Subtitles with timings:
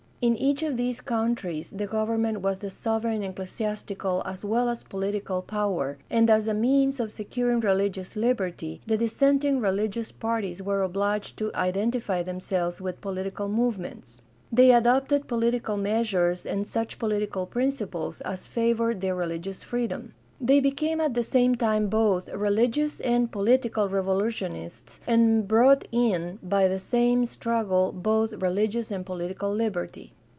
[0.23, 5.41] In each of these countries the government was the sovereign ecclesiastical as well as pohtical
[5.47, 10.83] power, and as a means of securing religious liberty the dis senting religious parties were
[10.83, 14.21] obliged to identify themselves with political movements.
[14.51, 20.13] They adopted political measures and such political principles as favored their religious free dom.
[20.43, 26.67] They became at the same time both religious and political revolutionists and brought in by
[26.67, 30.15] the same struggle both religious and political liberty.